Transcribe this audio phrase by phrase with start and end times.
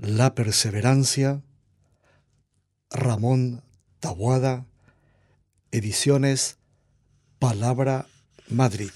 [0.00, 1.42] La perseverancia,
[2.88, 3.64] Ramón
[3.98, 4.64] Tabuada,
[5.72, 6.58] ediciones
[7.40, 8.06] Palabra
[8.48, 8.92] Madrid.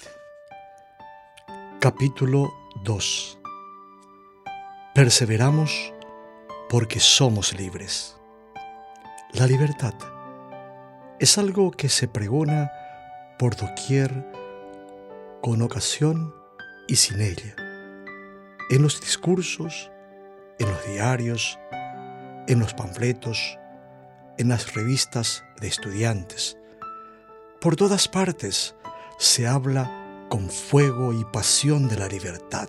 [1.81, 2.55] Capítulo
[2.85, 3.39] 2.
[4.95, 5.93] Perseveramos
[6.71, 8.17] porque somos libres.
[9.33, 9.95] La libertad
[11.19, 12.71] es algo que se pregona
[13.41, 14.25] por doquier,
[15.41, 16.33] con ocasión
[16.87, 17.57] y sin ella,
[18.71, 19.92] en los discursos,
[20.63, 21.59] en los diarios,
[22.47, 23.59] en los panfletos,
[24.39, 26.57] en las revistas de estudiantes.
[27.61, 28.75] Por todas partes
[29.19, 32.69] se habla con fuego y pasión de la libertad,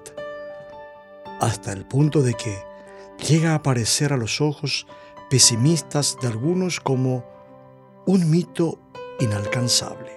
[1.40, 2.64] hasta el punto de que
[3.28, 4.88] llega a aparecer a los ojos
[5.30, 7.26] pesimistas de algunos como
[8.06, 8.80] un mito
[9.20, 10.16] inalcanzable.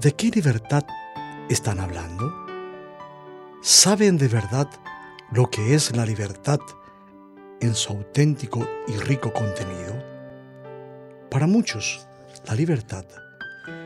[0.00, 0.84] ¿De qué libertad
[1.48, 2.32] están hablando?
[3.62, 4.68] ¿Saben de verdad
[5.30, 6.60] lo que es la libertad
[7.60, 9.94] en su auténtico y rico contenido?
[11.30, 12.06] Para muchos,
[12.46, 13.04] la libertad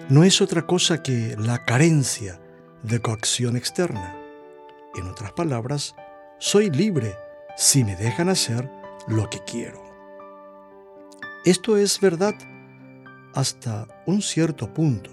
[0.09, 2.41] no es otra cosa que la carencia
[2.83, 4.17] de coacción externa.
[4.95, 5.95] En otras palabras,
[6.39, 7.17] soy libre
[7.57, 8.70] si me dejan hacer
[9.09, 9.83] lo que quiero.
[11.45, 12.35] Esto es verdad
[13.35, 15.11] hasta un cierto punto.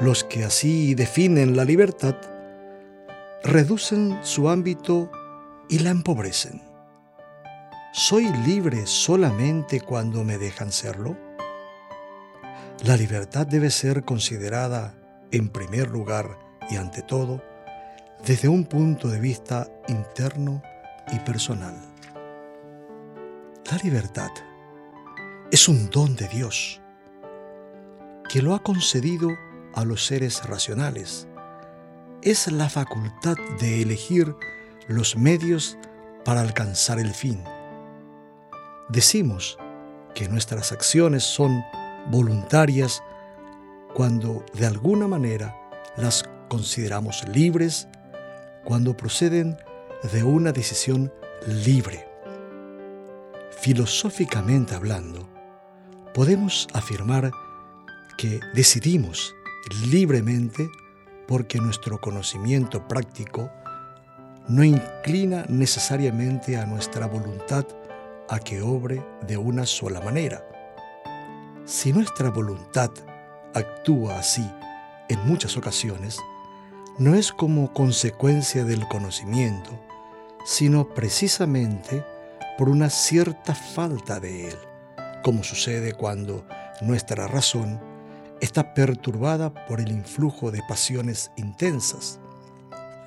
[0.00, 2.16] Los que así definen la libertad
[3.44, 5.10] reducen su ámbito
[5.68, 6.62] y la empobrecen.
[7.92, 11.14] ¿Soy libre solamente cuando me dejan serlo?
[12.84, 14.94] La libertad debe ser considerada,
[15.30, 16.38] en primer lugar
[16.70, 17.42] y ante todo,
[18.24, 20.62] desde un punto de vista interno
[21.12, 21.76] y personal.
[23.70, 24.30] La libertad
[25.50, 26.80] es un don de Dios
[28.30, 29.28] que lo ha concedido
[29.74, 31.28] a los seres racionales
[32.24, 34.34] es la facultad de elegir
[34.88, 35.76] los medios
[36.24, 37.44] para alcanzar el fin.
[38.88, 39.58] Decimos
[40.14, 41.62] que nuestras acciones son
[42.10, 43.02] voluntarias
[43.92, 45.54] cuando de alguna manera
[45.98, 47.88] las consideramos libres,
[48.64, 49.58] cuando proceden
[50.10, 51.12] de una decisión
[51.46, 52.08] libre.
[53.60, 55.28] Filosóficamente hablando,
[56.14, 57.30] podemos afirmar
[58.16, 59.34] que decidimos
[59.90, 60.66] libremente
[61.26, 63.50] porque nuestro conocimiento práctico
[64.48, 67.66] no inclina necesariamente a nuestra voluntad
[68.28, 70.44] a que obre de una sola manera.
[71.64, 72.90] Si nuestra voluntad
[73.54, 74.48] actúa así
[75.08, 76.18] en muchas ocasiones,
[76.98, 79.70] no es como consecuencia del conocimiento,
[80.44, 82.04] sino precisamente
[82.58, 84.58] por una cierta falta de él,
[85.22, 86.46] como sucede cuando
[86.82, 87.80] nuestra razón
[88.44, 92.20] está perturbada por el influjo de pasiones intensas,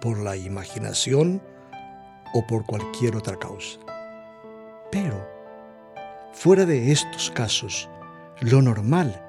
[0.01, 1.43] por la imaginación
[2.33, 3.77] o por cualquier otra causa.
[4.91, 5.29] Pero,
[6.33, 7.87] fuera de estos casos,
[8.41, 9.23] lo normal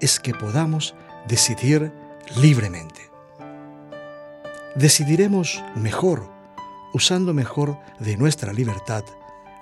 [0.00, 0.96] es que podamos
[1.28, 1.92] decidir
[2.40, 3.08] libremente.
[4.74, 6.28] Decidiremos mejor,
[6.92, 9.04] usando mejor de nuestra libertad,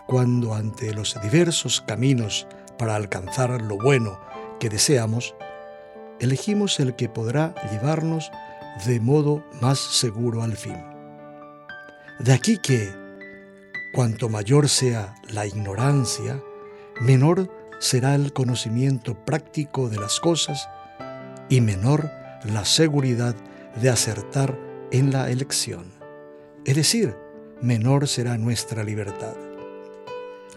[0.06, 2.46] cuando ante los diversos caminos
[2.78, 4.18] para alcanzar lo bueno
[4.58, 5.34] que deseamos,
[6.20, 8.30] elegimos el que podrá llevarnos
[8.86, 10.76] de modo más seguro al fin.
[12.20, 12.92] De aquí que,
[13.94, 16.40] cuanto mayor sea la ignorancia,
[17.00, 20.68] menor será el conocimiento práctico de las cosas
[21.48, 22.10] y menor
[22.44, 23.34] la seguridad
[23.80, 24.58] de acertar
[24.92, 25.92] en la elección.
[26.64, 27.16] Es decir,
[27.62, 29.34] menor será nuestra libertad.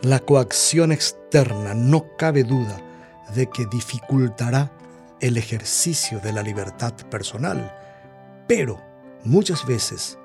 [0.02, 2.78] La coacción externa no cabe duda
[3.34, 4.72] de que dificultará
[5.24, 7.74] el ejercicio de la libertad personal,
[8.46, 8.78] pero
[9.24, 10.20] muchas veces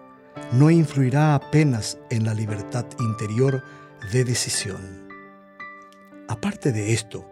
[0.50, 3.62] no influirá apenas en la libertad interior
[4.12, 5.08] de decisión.
[6.26, 7.30] Aparte de esto,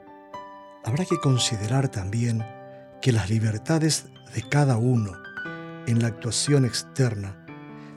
[0.85, 2.47] habrá que considerar también
[3.03, 5.15] que las libertades de cada uno
[5.89, 7.45] en la actuación externa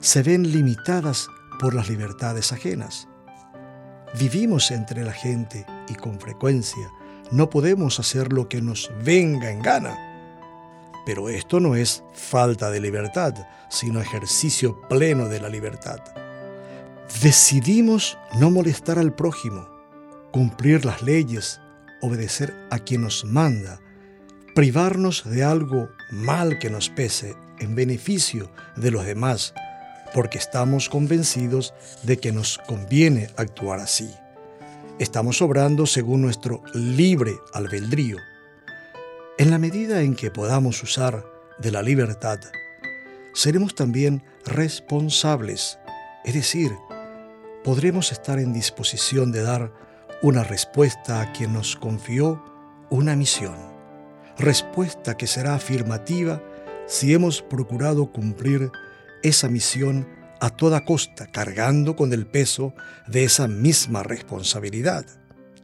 [0.00, 1.28] se ven limitadas
[1.60, 3.06] por las libertades ajenas.
[4.18, 6.90] Vivimos entre la gente y con frecuencia
[7.30, 9.96] no podemos hacer lo que nos venga en gana.
[11.06, 13.34] Pero esto no es falta de libertad,
[13.68, 16.00] sino ejercicio pleno de la libertad.
[17.22, 19.68] Decidimos no molestar al prójimo,
[20.32, 21.60] cumplir las leyes,
[22.02, 23.80] obedecer a quien nos manda,
[24.54, 29.54] privarnos de algo mal que nos pese en beneficio de los demás,
[30.14, 34.10] porque estamos convencidos de que nos conviene actuar así
[35.00, 38.18] estamos obrando según nuestro libre albedrío.
[39.38, 41.24] En la medida en que podamos usar
[41.58, 42.38] de la libertad,
[43.32, 45.78] seremos también responsables,
[46.22, 46.72] es decir,
[47.64, 49.72] podremos estar en disposición de dar
[50.20, 52.44] una respuesta a quien nos confió
[52.90, 53.56] una misión,
[54.36, 56.42] respuesta que será afirmativa
[56.86, 58.70] si hemos procurado cumplir
[59.22, 60.06] esa misión
[60.40, 62.74] a toda costa, cargando con el peso
[63.06, 65.04] de esa misma responsabilidad.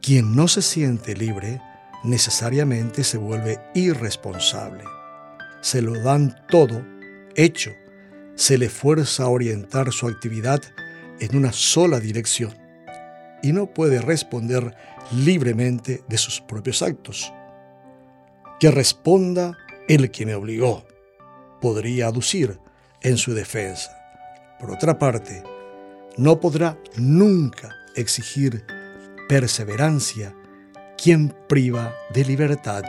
[0.01, 1.61] Quien no se siente libre
[2.03, 4.83] necesariamente se vuelve irresponsable.
[5.61, 6.85] Se lo dan todo
[7.35, 7.71] hecho,
[8.35, 10.61] se le fuerza a orientar su actividad
[11.19, 12.55] en una sola dirección
[13.41, 14.75] y no puede responder
[15.11, 17.33] libremente de sus propios actos.
[18.59, 19.57] Que responda
[19.87, 20.85] el que me obligó,
[21.61, 22.59] podría aducir
[23.01, 24.06] en su defensa.
[24.59, 25.43] Por otra parte,
[26.17, 28.65] no podrá nunca exigir
[29.29, 30.35] perseverancia
[30.97, 32.83] quien priva de libertad,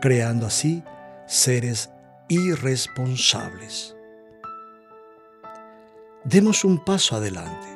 [0.00, 0.82] creando así
[1.26, 1.90] seres
[2.28, 3.96] irresponsables.
[6.24, 7.68] Demos un paso adelante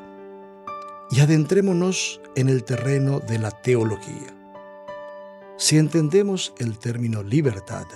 [1.11, 4.37] y adentrémonos en el terreno de la teología.
[5.57, 7.87] Si entendemos el término libertad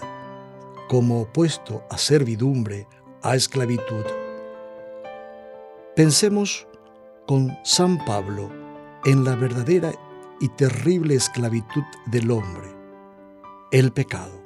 [0.88, 2.86] como opuesto a servidumbre,
[3.22, 4.04] a esclavitud,
[5.96, 6.68] pensemos
[7.26, 8.52] con San Pablo
[9.06, 9.92] en la verdadera
[10.42, 12.68] y terrible esclavitud del hombre,
[13.72, 14.42] el pecado.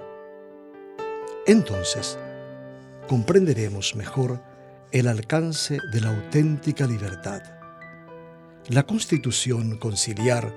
[1.49, 2.17] Entonces,
[3.09, 4.41] comprenderemos mejor
[4.93, 7.43] el alcance de la auténtica libertad.
[8.69, 10.55] La constitución conciliar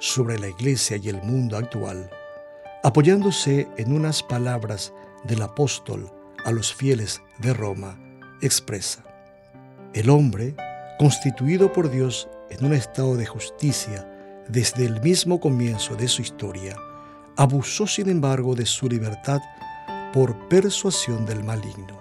[0.00, 2.10] sobre la Iglesia y el mundo actual,
[2.82, 4.92] apoyándose en unas palabras
[5.22, 6.10] del apóstol
[6.44, 7.96] a los fieles de Roma,
[8.40, 9.04] expresa,
[9.94, 10.54] el hombre,
[10.98, 14.08] constituido por Dios en un estado de justicia
[14.48, 16.76] desde el mismo comienzo de su historia,
[17.36, 19.40] abusó sin embargo de su libertad
[20.12, 22.00] por persuasión del maligno,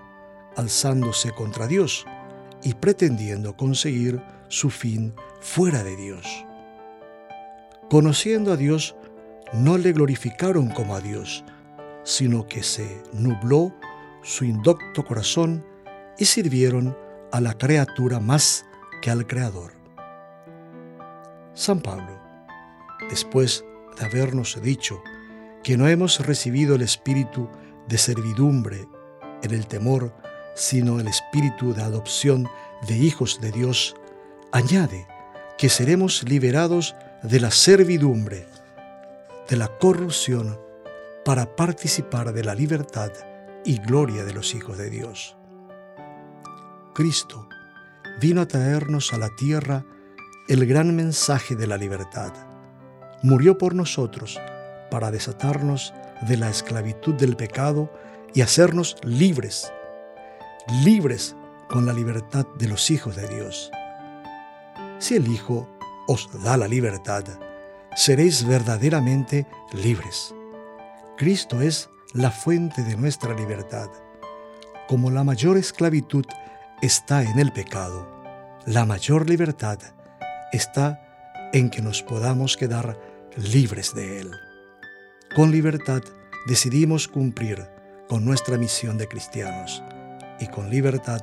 [0.56, 2.06] alzándose contra Dios
[2.64, 6.46] y pretendiendo conseguir su fin fuera de Dios.
[7.90, 8.96] Conociendo a Dios,
[9.54, 11.44] no le glorificaron como a Dios,
[12.04, 13.74] sino que se nubló
[14.24, 15.66] su indocto corazón
[16.18, 16.96] y sirvieron
[17.32, 18.66] a la criatura más
[19.02, 19.74] que al Creador.
[21.54, 22.20] San Pablo,
[23.10, 23.66] después
[23.98, 25.02] de habernos dicho
[25.64, 27.50] que no hemos recibido el espíritu
[27.88, 28.88] de servidumbre
[29.44, 30.14] en el temor,
[30.56, 32.50] sino el espíritu de adopción
[32.88, 33.96] de hijos de Dios,
[34.52, 35.08] añade
[35.58, 38.48] que seremos liberados de la servidumbre,
[39.48, 40.60] de la corrupción,
[41.24, 43.12] para participar de la libertad
[43.64, 45.38] y gloria de los hijos de Dios.
[46.94, 47.48] Cristo
[48.20, 49.86] vino a traernos a la tierra
[50.48, 52.34] el gran mensaje de la libertad.
[53.24, 54.40] Murió por nosotros
[54.90, 55.94] para desatarnos
[56.28, 57.92] de la esclavitud del pecado
[58.34, 59.72] y hacernos libres,
[60.84, 61.36] libres
[61.70, 63.72] con la libertad de los hijos de Dios.
[65.00, 65.68] Si el Hijo
[66.08, 67.24] os da la libertad,
[67.96, 70.36] seréis verdaderamente libres.
[71.18, 73.90] Cristo es la fuente de nuestra libertad.
[74.88, 76.26] Como la mayor esclavitud
[76.82, 78.08] está en el pecado,
[78.66, 79.78] la mayor libertad
[80.52, 83.00] está en que nos podamos quedar
[83.38, 84.32] libres de él.
[85.36, 86.02] Con libertad
[86.48, 87.68] decidimos cumplir
[88.10, 89.84] con nuestra misión de cristianos
[90.40, 91.22] y con libertad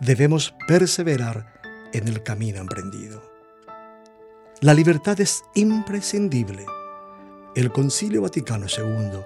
[0.00, 1.52] debemos perseverar
[1.92, 3.22] en el camino emprendido.
[4.60, 6.64] La libertad es imprescindible.
[7.56, 9.20] El Concilio Vaticano II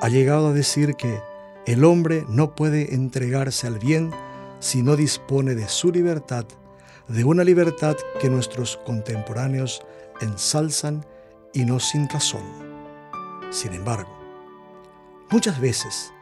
[0.00, 1.18] ha llegado a decir que
[1.66, 4.10] el hombre no puede entregarse al bien
[4.58, 6.46] si no dispone de su libertad,
[7.08, 9.82] de una libertad que nuestros contemporáneos
[10.20, 11.04] ensalzan
[11.52, 12.42] y no sin razón.
[13.50, 14.10] Sin embargo,
[15.30, 16.12] muchas veces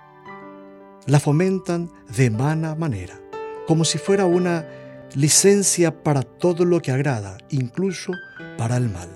[1.07, 3.21] la fomentan de mala manera,
[3.67, 4.67] como si fuera una
[5.15, 8.13] licencia para todo lo que agrada, incluso
[8.59, 9.09] para el mal.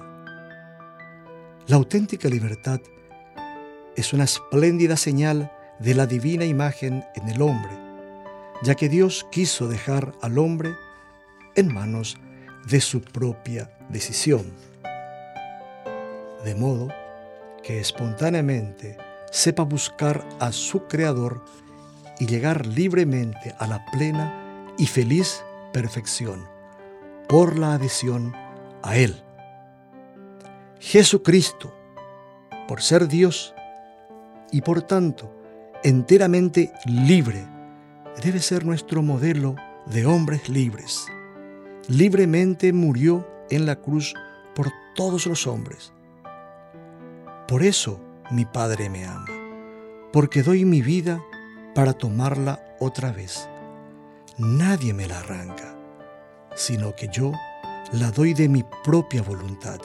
[1.66, 2.80] La auténtica libertad
[3.96, 7.89] es una espléndida señal de la divina imagen en el hombre,
[8.62, 10.74] ya que Dios quiso dejar al hombre
[11.54, 12.16] en manos
[12.68, 14.52] de su propia decisión.
[16.44, 16.88] De modo
[17.62, 18.96] que espontáneamente
[19.30, 21.44] sepa buscar a su Creador
[22.18, 26.46] y llegar libremente a la plena y feliz perfección
[27.28, 28.34] por la adhesión
[28.82, 29.22] a Él.
[30.80, 31.74] Jesucristo,
[32.66, 33.54] por ser Dios
[34.50, 35.32] y por tanto
[35.82, 37.46] enteramente libre,
[38.22, 41.06] debe ser nuestro modelo de hombres libres.
[41.88, 44.14] Libremente murió en la cruz
[44.54, 45.92] por todos los hombres.
[47.48, 48.00] Por eso
[48.30, 49.26] mi Padre me ama,
[50.12, 51.22] porque doy mi vida
[51.74, 53.48] para tomarla otra vez.
[54.38, 55.76] Nadie me la arranca,
[56.54, 57.32] sino que yo
[57.92, 59.80] la doy de mi propia voluntad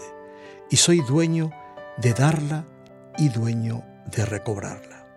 [0.70, 1.51] y soy dueño
[1.98, 2.65] de darla
[3.17, 5.08] y dueño de recobrarla.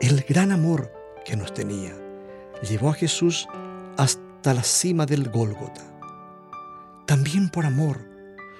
[0.00, 0.99] El gran amor
[1.30, 1.94] que nos tenía
[2.68, 3.48] llevó a Jesús
[3.96, 5.82] hasta la cima del Gólgota.
[7.06, 8.00] También por amor,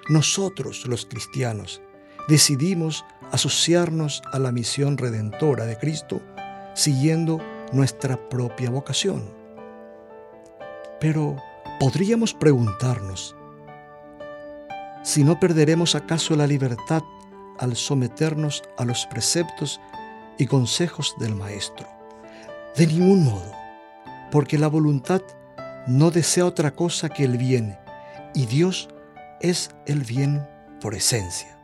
[0.08, 1.82] nosotros los cristianos
[2.28, 6.22] decidimos asociarnos a la misión redentora de Cristo
[6.74, 7.40] siguiendo
[7.72, 9.24] nuestra propia vocación.
[11.00, 11.36] Pero
[11.80, 13.34] podríamos preguntarnos,
[15.02, 17.02] si no perderemos acaso la libertad
[17.58, 19.80] al someternos a los preceptos
[20.38, 21.99] y consejos del Maestro.
[22.76, 23.52] De ningún modo,
[24.30, 25.22] porque la voluntad
[25.86, 27.76] no desea otra cosa que el bien,
[28.34, 28.88] y Dios
[29.40, 30.46] es el bien
[30.80, 31.58] por esencia.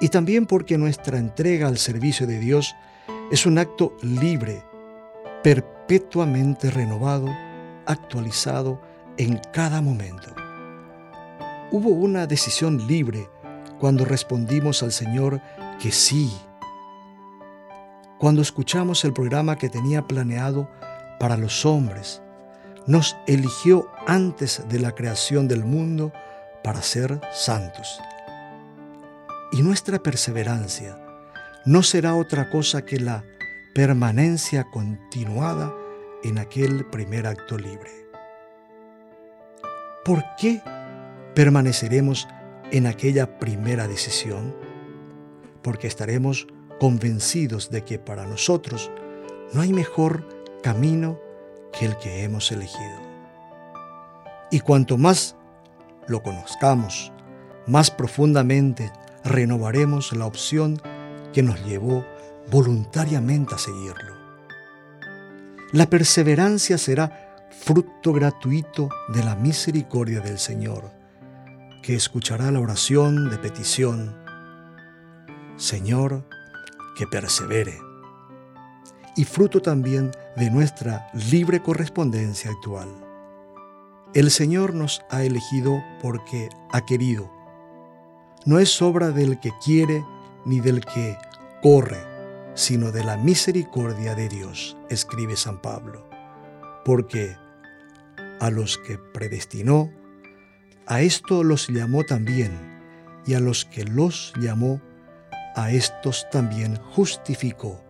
[0.00, 2.74] Y también porque nuestra entrega al servicio de Dios
[3.30, 4.62] es un acto libre,
[5.42, 7.28] perpetuamente renovado,
[7.86, 8.80] actualizado
[9.16, 10.34] en cada momento.
[11.70, 13.30] Hubo una decisión libre
[13.78, 15.40] cuando respondimos al Señor
[15.80, 16.30] que sí.
[18.22, 20.70] Cuando escuchamos el programa que tenía planeado
[21.18, 22.22] para los hombres,
[22.86, 26.12] nos eligió antes de la creación del mundo
[26.62, 27.98] para ser santos.
[29.50, 30.96] Y nuestra perseverancia
[31.66, 33.24] no será otra cosa que la
[33.74, 35.74] permanencia continuada
[36.22, 37.90] en aquel primer acto libre.
[40.04, 40.62] ¿Por qué
[41.34, 42.28] permaneceremos
[42.70, 44.54] en aquella primera decisión?
[45.60, 46.46] Porque estaremos
[46.78, 48.90] convencidos de que para nosotros
[49.52, 50.26] no hay mejor
[50.62, 51.18] camino
[51.78, 53.00] que el que hemos elegido.
[54.50, 55.36] Y cuanto más
[56.06, 57.12] lo conozcamos,
[57.66, 58.92] más profundamente
[59.24, 60.80] renovaremos la opción
[61.32, 62.04] que nos llevó
[62.50, 64.14] voluntariamente a seguirlo.
[65.72, 70.90] La perseverancia será fruto gratuito de la misericordia del Señor,
[71.82, 74.14] que escuchará la oración de petición.
[75.56, 76.28] Señor,
[76.96, 77.78] que persevere.
[79.16, 82.88] Y fruto también de nuestra libre correspondencia actual.
[84.14, 87.30] El Señor nos ha elegido porque ha querido.
[88.44, 90.04] No es obra del que quiere
[90.44, 91.16] ni del que
[91.62, 92.02] corre,
[92.54, 96.06] sino de la misericordia de Dios, escribe San Pablo.
[96.84, 97.36] Porque
[98.40, 99.90] a los que predestinó,
[100.86, 102.50] a esto los llamó también,
[103.24, 104.80] y a los que los llamó,
[105.54, 107.80] a estos también justificó,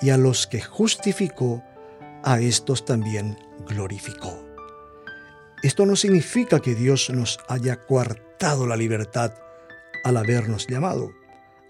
[0.00, 1.62] y a los que justificó,
[2.22, 4.44] a estos también glorificó.
[5.62, 9.32] Esto no significa que Dios nos haya coartado la libertad
[10.04, 11.10] al habernos llamado.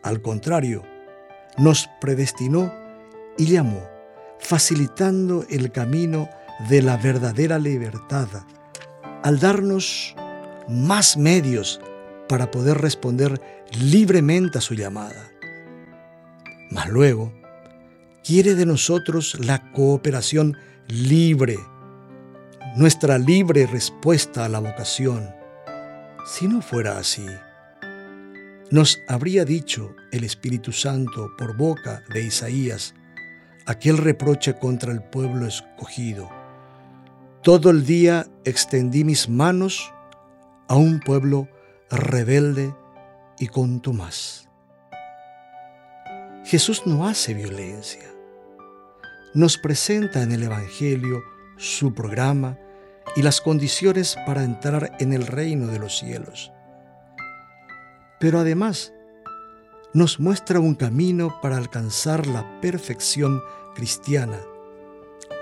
[0.03, 0.83] Al contrario,
[1.57, 2.73] nos predestinó
[3.39, 3.89] y llamó,
[4.39, 6.29] facilitando el camino
[6.69, 8.29] de la verdadera libertad,
[9.23, 10.15] al darnos
[10.69, 11.81] más medios
[12.29, 13.41] para poder responder
[13.73, 15.31] libremente a su llamada.
[16.71, 17.33] Mas luego,
[18.25, 20.57] quiere de nosotros la cooperación
[20.89, 21.57] libre,
[22.77, 25.31] nuestra libre respuesta a la vocación.
[26.27, 27.27] Si no fuera así,
[28.71, 32.95] nos habría dicho el Espíritu Santo por boca de Isaías
[33.67, 36.31] aquel reproche contra el pueblo escogido.
[37.43, 39.93] Todo el día extendí mis manos
[40.69, 41.49] a un pueblo
[41.91, 42.75] rebelde
[43.39, 44.46] y contumaz.
[46.47, 48.11] Jesús no hace violencia.
[49.35, 51.23] Nos presenta en el Evangelio
[51.57, 52.59] su programa
[53.15, 56.53] y las condiciones para entrar en el reino de los cielos
[58.19, 58.93] pero además
[59.93, 63.43] nos muestra un camino para alcanzar la perfección
[63.75, 64.39] cristiana,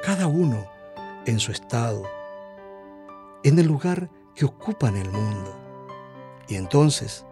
[0.04, 0.66] cada uno
[1.26, 2.04] en su estado,
[3.42, 5.56] en el lugar que ocupa en el mundo.
[6.48, 7.24] Y entonces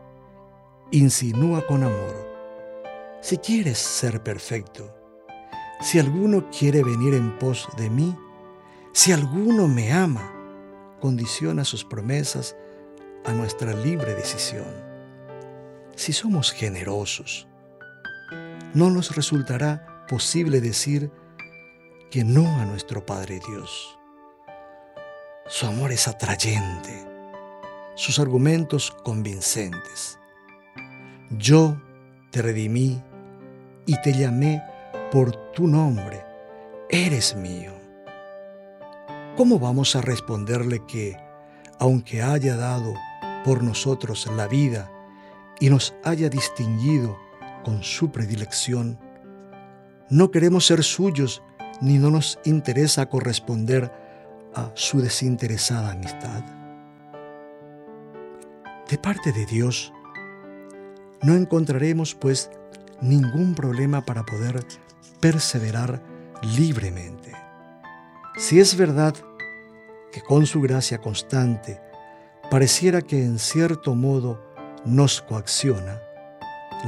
[0.91, 2.32] insinúa con amor,
[3.23, 4.95] si quieres ser perfecto,
[5.81, 8.15] si alguno quiere venir en pos de mí,
[8.93, 10.31] si alguno me ama,
[11.01, 12.55] condiciona sus promesas
[13.25, 14.93] a nuestra libre decisión
[15.97, 17.47] si somos generosos,
[18.75, 21.11] no nos resultará posible decir
[22.11, 23.99] que no a nuestro Padre Dios.
[25.47, 27.07] Su amor es atrayente,
[27.95, 30.19] sus argumentos convincentes.
[31.31, 31.81] Yo
[32.31, 33.03] te redimí
[33.87, 34.63] y te llamé
[35.11, 36.25] por tu nombre,
[36.89, 37.73] eres mío.
[39.37, 41.17] ¿Cómo vamos a responderle que,
[41.79, 42.95] aunque haya dado
[43.45, 44.91] por nosotros la vida
[45.59, 47.17] y nos haya distinguido
[47.65, 48.99] con su predilección,
[50.11, 51.43] no queremos ser suyos
[51.81, 53.91] ni no nos interesa corresponder
[54.55, 56.45] a su desinteresada amistad?
[58.89, 59.93] De parte de Dios,
[61.23, 62.51] no encontraremos pues
[63.03, 64.65] ningún problema para poder
[65.21, 66.01] perseverar
[66.57, 67.33] libremente.
[68.37, 69.15] Si es verdad
[70.11, 71.81] que con su gracia constante
[72.51, 74.41] pareciera que en cierto modo
[74.85, 76.01] nos coacciona,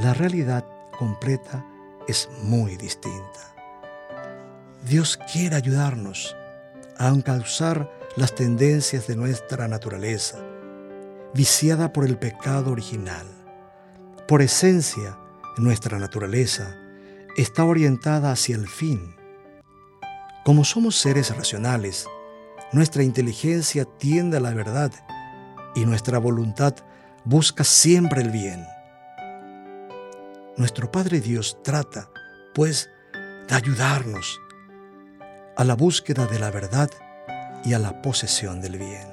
[0.01, 0.65] la realidad
[0.97, 1.65] completa
[2.07, 3.55] es muy distinta.
[4.85, 6.35] Dios quiere ayudarnos
[6.97, 10.37] a encauzar las tendencias de nuestra naturaleza,
[11.33, 13.25] viciada por el pecado original.
[14.27, 15.17] Por esencia,
[15.57, 16.77] nuestra naturaleza
[17.37, 19.15] está orientada hacia el fin.
[20.43, 22.07] Como somos seres racionales,
[22.71, 24.91] nuestra inteligencia tiende a la verdad
[25.75, 26.75] y nuestra voluntad
[27.23, 28.65] busca siempre el bien.
[30.57, 32.09] Nuestro Padre Dios trata,
[32.53, 32.89] pues,
[33.47, 34.39] de ayudarnos
[35.57, 36.89] a la búsqueda de la verdad
[37.63, 39.07] y a la posesión del bien.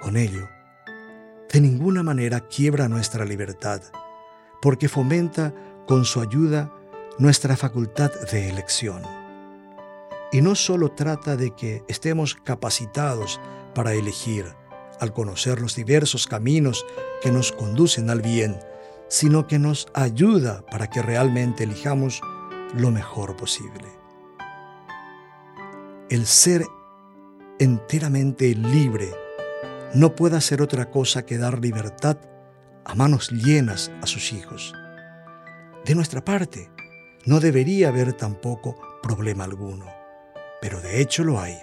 [0.00, 0.48] Con ello,
[1.52, 3.82] de ninguna manera quiebra nuestra libertad,
[4.60, 5.54] porque fomenta
[5.86, 6.72] con su ayuda
[7.18, 9.02] nuestra facultad de elección.
[10.30, 13.40] Y no solo trata de que estemos capacitados
[13.74, 14.46] para elegir,
[15.00, 16.84] al conocer los diversos caminos
[17.22, 18.58] que nos conducen al bien,
[19.08, 22.20] sino que nos ayuda para que realmente elijamos
[22.74, 23.88] lo mejor posible.
[26.10, 26.64] El ser
[27.58, 29.14] enteramente libre
[29.94, 32.18] no puede hacer otra cosa que dar libertad
[32.88, 34.72] a manos llenas a sus hijos.
[35.84, 36.70] De nuestra parte,
[37.24, 39.86] no debería haber tampoco problema alguno,
[40.60, 41.56] pero de hecho lo hay,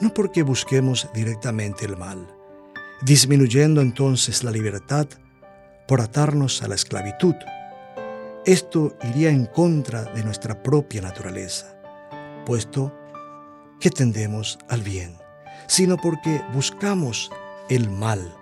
[0.00, 2.28] no porque busquemos directamente el mal,
[3.00, 5.06] disminuyendo entonces la libertad
[5.88, 7.34] por atarnos a la esclavitud.
[8.44, 11.74] Esto iría en contra de nuestra propia naturaleza,
[12.44, 12.92] puesto
[13.80, 15.16] que tendemos al bien,
[15.66, 17.30] sino porque buscamos
[17.70, 18.36] el mal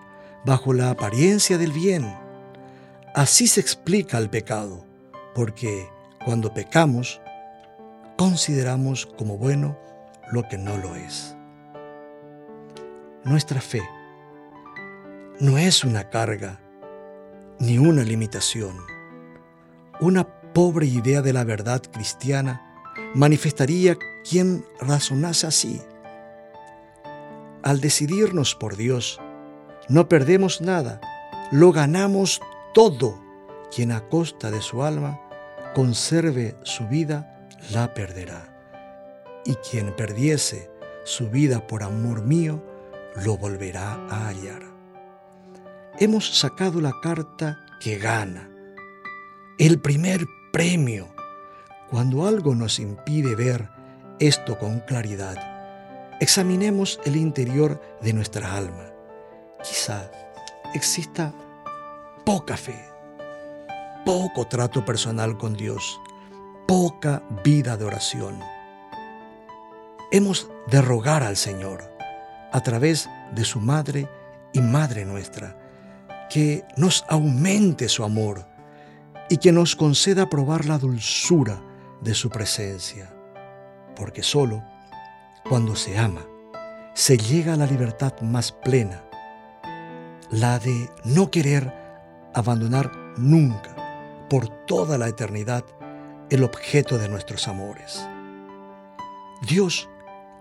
[0.44, 2.16] bajo la apariencia del bien.
[3.14, 4.84] Así se explica el pecado,
[5.34, 5.88] porque
[6.24, 7.20] cuando pecamos,
[8.16, 9.78] consideramos como bueno
[10.30, 11.36] lo que no lo es.
[13.24, 13.82] Nuestra fe
[15.40, 16.60] no es una carga
[17.58, 18.76] ni una limitación.
[20.00, 22.62] Una pobre idea de la verdad cristiana
[23.14, 25.80] manifestaría quien razonase así.
[27.62, 29.20] Al decidirnos por Dios,
[29.90, 31.00] no perdemos nada,
[31.52, 32.40] lo ganamos
[32.72, 33.20] todo.
[33.74, 35.20] Quien a costa de su alma
[35.74, 38.56] conserve su vida, la perderá.
[39.44, 40.70] Y quien perdiese
[41.04, 42.64] su vida por amor mío,
[43.14, 44.70] lo volverá a hallar
[46.00, 48.50] hemos sacado la carta que gana,
[49.58, 51.14] el primer premio.
[51.90, 53.68] Cuando algo nos impide ver
[54.18, 55.36] esto con claridad,
[56.18, 58.89] examinemos el interior de nuestra alma.
[59.62, 60.10] Quizá
[60.74, 61.32] exista
[62.24, 62.78] poca fe,
[64.04, 66.00] poco trato personal con Dios,
[66.66, 68.40] poca vida de oración.
[70.12, 71.82] Hemos de rogar al Señor
[72.52, 74.08] a través de su Madre
[74.52, 75.56] y Madre nuestra,
[76.30, 78.46] que nos aumente su amor
[79.28, 81.60] y que nos conceda probar la dulzura
[82.00, 83.12] de su presencia,
[83.94, 84.64] porque solo
[85.48, 86.24] cuando se ama
[86.94, 89.04] se llega a la libertad más plena,
[90.30, 91.72] la de no querer
[92.34, 93.76] abandonar nunca,
[94.28, 95.64] por toda la eternidad,
[96.30, 98.06] el objeto de nuestros amores.
[99.42, 99.88] Dios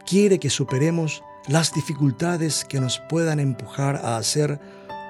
[0.05, 4.59] quiere que superemos las dificultades que nos puedan empujar a hacer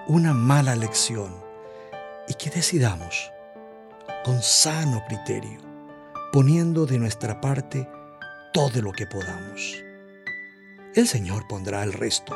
[0.07, 1.35] una mala lección
[2.29, 3.31] y que decidamos
[4.23, 5.59] con sano criterio,
[6.31, 7.89] poniendo de nuestra parte
[8.53, 9.83] todo lo que podamos.
[10.95, 12.35] El Señor pondrá el resto,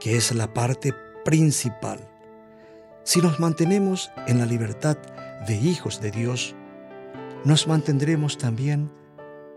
[0.00, 0.92] que es la parte
[1.24, 1.98] principal.
[3.02, 4.96] Si nos mantenemos en la libertad
[5.46, 6.54] de hijos de Dios,
[7.44, 8.90] nos mantendremos también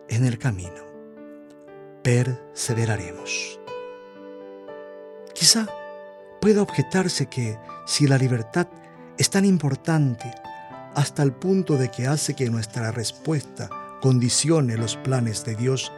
[0.09, 0.81] en el camino.
[2.03, 3.59] Perseveraremos.
[5.33, 5.67] Quizá
[6.41, 8.67] puede objetarse que si la libertad
[9.17, 10.31] es tan importante
[10.95, 13.69] hasta el punto de que hace que nuestra respuesta
[14.01, 15.91] condicione los planes de Dios,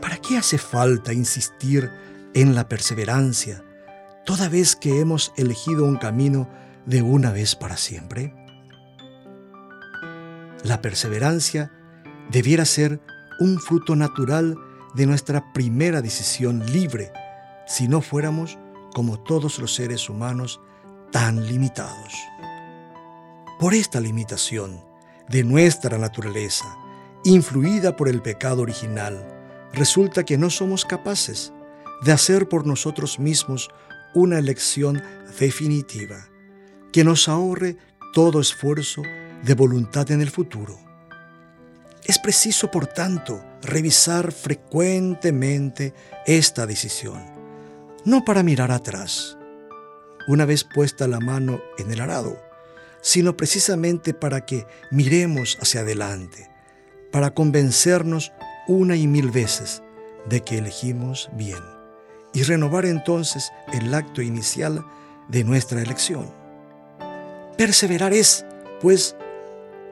[0.00, 1.90] ¿para qué hace falta insistir
[2.34, 3.64] en la perseverancia
[4.30, 6.48] toda vez que hemos elegido un camino
[6.86, 8.32] de una vez para siempre?
[10.62, 11.72] La perseverancia
[12.30, 13.00] debiera ser
[13.40, 14.56] un fruto natural
[14.94, 17.12] de nuestra primera decisión libre
[17.66, 18.56] si no fuéramos
[18.94, 20.60] como todos los seres humanos
[21.10, 22.14] tan limitados.
[23.58, 24.80] Por esta limitación
[25.28, 26.66] de nuestra naturaleza,
[27.24, 29.26] influida por el pecado original,
[29.72, 31.52] resulta que no somos capaces
[32.04, 33.70] de hacer por nosotros mismos
[34.14, 35.02] una elección
[35.38, 36.28] definitiva
[36.92, 37.76] que nos ahorre
[38.12, 39.02] todo esfuerzo
[39.42, 40.78] de voluntad en el futuro.
[42.04, 45.94] Es preciso, por tanto, revisar frecuentemente
[46.26, 47.22] esta decisión,
[48.04, 49.36] no para mirar atrás,
[50.26, 52.40] una vez puesta la mano en el arado,
[53.02, 56.50] sino precisamente para que miremos hacia adelante,
[57.12, 58.32] para convencernos
[58.66, 59.82] una y mil veces
[60.28, 61.79] de que elegimos bien
[62.32, 64.84] y renovar entonces el acto inicial
[65.28, 66.26] de nuestra elección.
[67.56, 68.44] Perseverar es,
[68.80, 69.16] pues,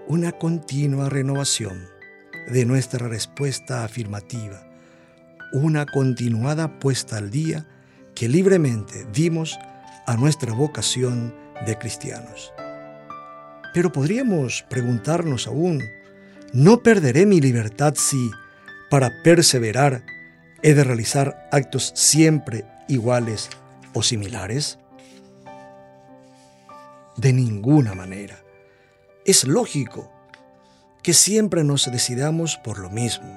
[0.07, 1.87] una continua renovación
[2.49, 4.67] de nuestra respuesta afirmativa,
[5.53, 7.67] una continuada puesta al día
[8.15, 9.59] que libremente dimos
[10.07, 11.35] a nuestra vocación
[11.67, 12.53] de cristianos.
[13.75, 15.83] Pero podríamos preguntarnos aún,
[16.53, 18.31] ¿no perderé mi libertad si,
[18.91, 20.03] para perseverar,
[20.63, 23.49] he de realizar actos siempre iguales
[23.95, 24.79] o similares?
[27.17, 28.43] De ninguna manera.
[29.25, 30.11] Es lógico
[31.03, 33.29] que siempre nos decidamos por lo mismo,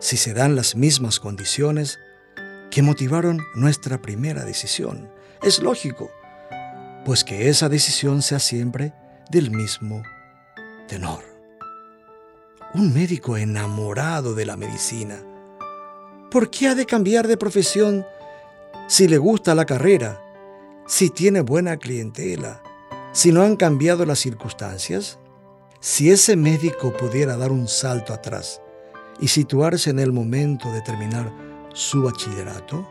[0.00, 1.98] si se dan las mismas condiciones
[2.70, 5.10] que motivaron nuestra primera decisión.
[5.42, 6.10] Es lógico,
[7.04, 8.92] pues que esa decisión sea siempre
[9.30, 10.02] del mismo
[10.88, 11.24] tenor.
[12.74, 15.22] Un médico enamorado de la medicina,
[16.32, 18.06] ¿por qué ha de cambiar de profesión
[18.88, 20.20] si le gusta la carrera,
[20.86, 22.62] si tiene buena clientela,
[23.12, 25.18] si no han cambiado las circunstancias?
[25.80, 28.60] Si ese médico pudiera dar un salto atrás
[29.20, 31.32] y situarse en el momento de terminar
[31.74, 32.88] su bachillerato,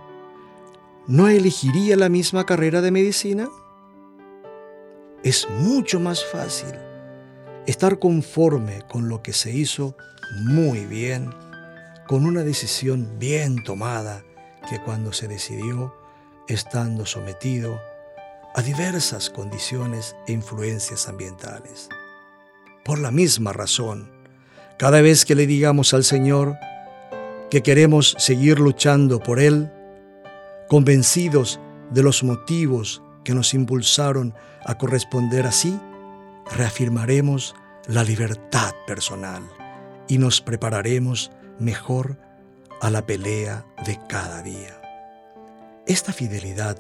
[1.07, 3.49] ¿no elegiría la misma carrera de medicina?
[5.23, 6.73] es mucho más fácil
[7.67, 9.95] estar conforme con lo que se hizo
[10.45, 11.29] muy bien,
[12.07, 14.23] con una decisión bien tomada,
[14.69, 15.93] que cuando se decidió
[16.47, 17.79] estando sometido
[18.53, 21.89] a diversas condiciones e influencias ambientales.
[22.83, 24.11] Por la misma razón,
[24.77, 26.57] cada vez que le digamos al Señor
[27.49, 29.71] que queremos seguir luchando por Él,
[30.67, 31.59] convencidos
[31.91, 34.33] de los motivos que nos impulsaron
[34.65, 35.79] a corresponder así,
[36.55, 37.55] reafirmaremos
[37.87, 39.43] la libertad personal
[40.07, 42.17] y nos prepararemos mejor
[42.81, 44.81] a la pelea de cada día.
[45.85, 46.77] Esta fidelidad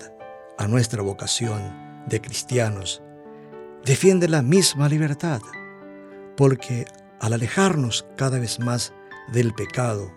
[0.57, 1.61] a nuestra vocación
[2.07, 3.01] de cristianos
[3.85, 5.41] defiende la misma libertad,
[6.35, 6.85] porque
[7.19, 8.93] al alejarnos cada vez más
[9.31, 10.11] del pecado,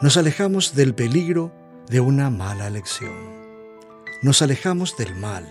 [0.00, 1.52] nos alejamos del peligro
[1.88, 3.14] de una mala elección.
[4.22, 5.46] Nos alejamos del mal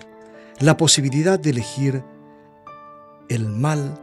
[0.60, 2.04] la posibilidad de elegir
[3.30, 3.98] el mal,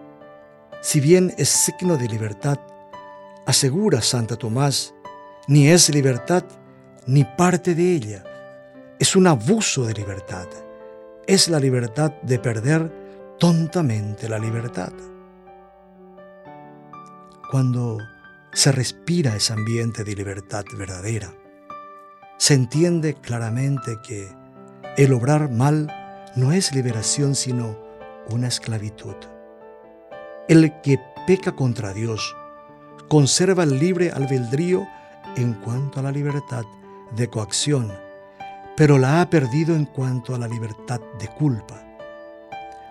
[0.80, 2.58] si bien es signo de libertad,
[3.46, 4.92] asegura Santa Tomás,
[5.46, 6.44] ni es libertad
[7.06, 8.24] ni parte de ella.
[8.98, 10.48] Es un abuso de libertad.
[11.26, 12.92] Es la libertad de perder
[13.38, 14.92] tontamente la libertad.
[17.50, 17.98] Cuando
[18.52, 21.32] se respira ese ambiente de libertad verdadera,
[22.38, 24.28] se entiende claramente que
[24.96, 25.86] el obrar mal
[26.34, 27.78] no es liberación sino
[28.28, 29.14] una esclavitud.
[30.48, 32.34] El que peca contra Dios
[33.08, 34.86] conserva el libre albedrío
[35.36, 36.64] en cuanto a la libertad
[37.14, 37.92] de coacción,
[38.76, 41.82] pero la ha perdido en cuanto a la libertad de culpa.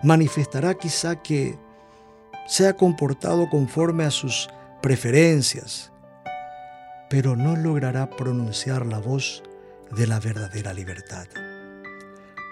[0.02, 1.58] Manifestará quizá que
[2.46, 4.48] se ha comportado conforme a sus
[4.80, 5.92] preferencias,
[7.10, 9.42] pero no logrará pronunciar la voz
[9.90, 11.26] de la verdadera libertad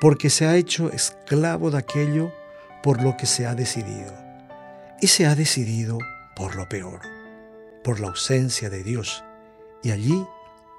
[0.04, 2.30] porque se ha hecho esclavo de aquello
[2.82, 4.12] por lo que se ha decidido.
[5.00, 5.98] Y se ha decidido
[6.36, 7.00] por lo peor,
[7.84, 9.22] por la ausencia de Dios,
[9.82, 10.26] y allí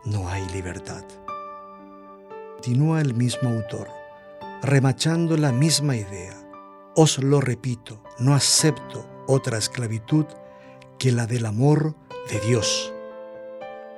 [0.04, 1.06] no hay libertad.
[2.56, 3.88] Continúa el mismo autor,
[4.64, 6.36] remachando la misma idea.
[6.96, 10.26] Os lo repito, no acepto otra esclavitud
[10.98, 11.96] que la del amor
[12.32, 12.92] de Dios.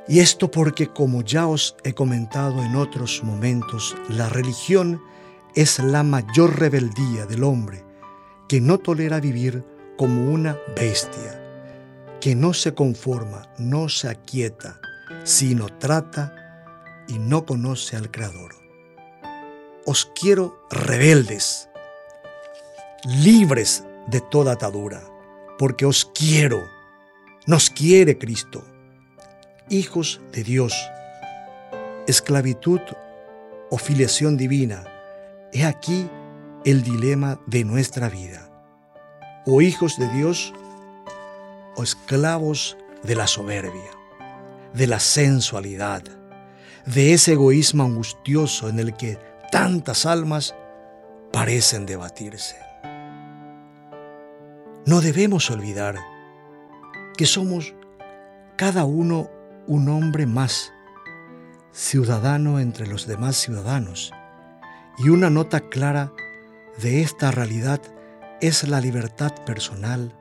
[0.10, 5.02] Y esto porque, como ya os he comentado en otros momentos, la religión
[5.56, 7.84] es la mayor rebeldía del hombre,
[8.50, 9.65] que no tolera vivir
[9.98, 11.37] como una bestia,
[12.21, 14.80] que no se conforma, no se aquieta,
[15.23, 16.34] sino trata
[17.08, 18.56] y no conoce al Creador.
[19.86, 21.69] Os quiero rebeldes,
[23.06, 25.01] libres de toda atadura,
[25.58, 26.62] porque os quiero,
[27.45, 28.63] nos quiere Cristo,
[29.69, 30.73] hijos de Dios,
[32.08, 32.82] esclavitud
[33.69, 34.86] o filiación divina,
[35.53, 36.10] He aquí
[36.65, 38.49] el dilema de nuestra vida.
[39.45, 40.53] O hijos de Dios
[41.84, 43.92] esclavos de la soberbia,
[44.74, 46.04] de la sensualidad,
[46.86, 49.20] de ese egoísmo angustioso en el que
[49.52, 50.56] tantas almas
[51.32, 52.56] parecen debatirse.
[54.86, 55.98] No debemos olvidar
[57.18, 57.76] que somos
[58.56, 59.30] cada uno
[59.68, 60.72] un hombre más,
[61.74, 64.13] ciudadano entre los demás ciudadanos,
[64.98, 66.12] y una nota clara
[66.82, 67.82] de esta realidad
[68.42, 70.13] es la libertad personal,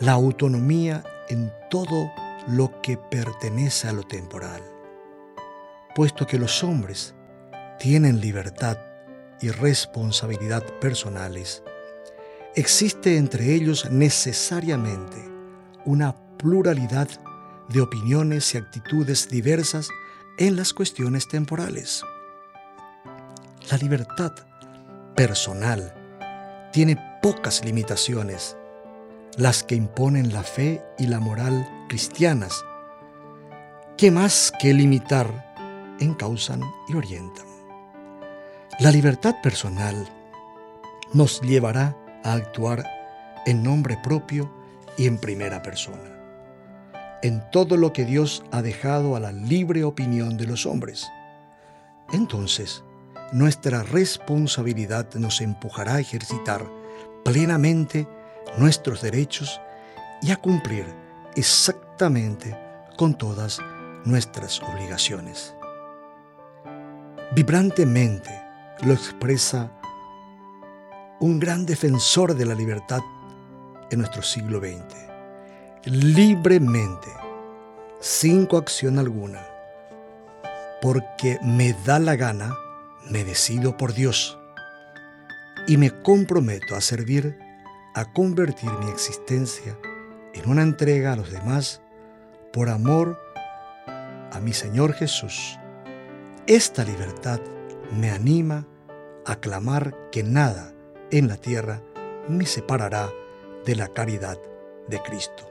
[0.00, 2.10] la autonomía en todo
[2.46, 4.62] lo que pertenece a lo temporal,
[5.94, 7.14] puesto que los hombres
[7.78, 8.78] tienen libertad
[9.40, 11.62] y responsabilidad personales,
[12.54, 15.16] existe entre ellos necesariamente
[15.84, 17.08] una pluralidad
[17.68, 19.88] de opiniones y actitudes diversas
[20.38, 22.02] en las cuestiones temporales.
[23.70, 24.32] La libertad
[25.14, 25.94] personal
[26.72, 28.56] tiene pocas limitaciones,
[29.36, 32.64] las que imponen la fe y la moral cristianas,
[33.96, 35.54] que más que limitar,
[36.00, 37.46] encausan y orientan.
[38.80, 40.08] La libertad personal
[41.12, 42.84] nos llevará a actuar
[43.46, 44.52] en nombre propio
[44.96, 46.18] y en primera persona,
[47.22, 51.06] en todo lo que Dios ha dejado a la libre opinión de los hombres.
[52.12, 52.82] Entonces,
[53.32, 56.64] nuestra responsabilidad nos empujará a ejercitar
[57.24, 58.06] plenamente
[58.58, 59.60] nuestros derechos
[60.22, 60.86] y a cumplir
[61.36, 62.56] exactamente
[62.96, 63.60] con todas
[64.04, 65.54] nuestras obligaciones.
[67.34, 68.30] Vibrantemente
[68.82, 69.70] lo expresa
[71.20, 73.00] un gran defensor de la libertad
[73.90, 74.94] en nuestro siglo XX.
[75.84, 77.08] Libremente,
[78.00, 79.46] sin coacción alguna,
[80.80, 82.54] porque me da la gana,
[83.10, 84.38] me decido por Dios
[85.66, 87.38] y me comprometo a servir,
[87.94, 89.78] a convertir mi existencia
[90.32, 91.80] en una entrega a los demás
[92.52, 93.20] por amor
[94.32, 95.58] a mi Señor Jesús.
[96.48, 97.40] Esta libertad
[97.92, 98.66] me anima
[99.24, 100.72] a clamar que nada
[101.12, 101.80] en la tierra
[102.28, 103.10] me separará
[103.64, 104.38] de la caridad
[104.88, 105.48] de Cristo.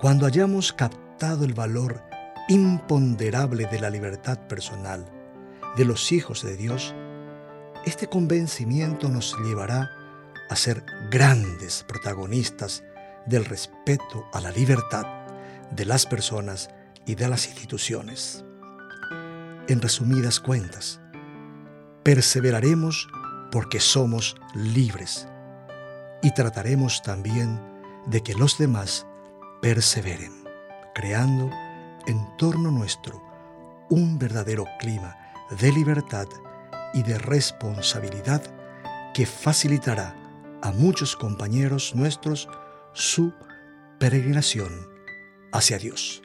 [0.00, 2.02] Cuando hayamos captado el valor
[2.48, 5.06] imponderable de la libertad personal
[5.76, 6.94] de los hijos de Dios,
[7.84, 9.90] este convencimiento nos llevará
[10.48, 12.82] a ser grandes protagonistas
[13.26, 15.06] del respeto a la libertad
[15.70, 16.70] de las personas
[17.06, 18.44] y de las instituciones.
[19.68, 21.00] En resumidas cuentas,
[22.02, 23.08] perseveraremos
[23.50, 25.28] porque somos libres
[26.22, 27.60] y trataremos también
[28.06, 29.06] de que los demás
[29.60, 30.32] perseveren,
[30.94, 31.50] creando
[32.06, 33.22] en torno nuestro
[33.90, 35.16] un verdadero clima
[35.50, 36.26] de libertad
[36.94, 38.42] y de responsabilidad
[39.14, 40.14] que facilitará
[40.62, 42.48] a muchos compañeros nuestros
[42.92, 43.32] su
[43.98, 44.88] peregrinación
[45.52, 46.22] hacia Dios.